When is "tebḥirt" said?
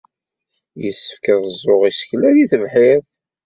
2.51-3.09